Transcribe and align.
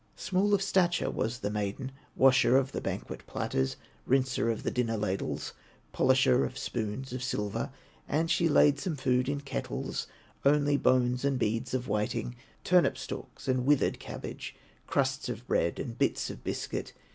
Small 0.15 0.55
of 0.55 0.63
stature 0.63 1.11
was 1.11 1.41
the 1.41 1.51
maiden, 1.51 1.91
Washer 2.15 2.57
of 2.57 2.71
the 2.71 2.81
banquet 2.81 3.21
platters, 3.27 3.75
Rinser 4.07 4.49
of 4.49 4.63
the 4.63 4.71
dinner 4.71 4.97
ladles, 4.97 5.53
Polisher 5.93 6.43
of 6.43 6.57
spoons 6.57 7.13
of 7.13 7.21
silver, 7.21 7.69
And 8.09 8.31
she 8.31 8.49
laid 8.49 8.79
some 8.79 8.95
food 8.95 9.29
in 9.29 9.41
kettles, 9.41 10.07
Only 10.43 10.75
bones 10.75 11.23
and 11.23 11.39
heads 11.39 11.75
of 11.75 11.87
whiting, 11.87 12.35
Turnip 12.63 12.97
stalks 12.97 13.47
and 13.47 13.63
withered 13.63 13.99
cabbage, 13.99 14.55
Crusts 14.87 15.29
of 15.29 15.45
bread 15.45 15.77
and 15.77 15.99
bits 15.99 16.31
of 16.31 16.43
biscuit. 16.43 16.93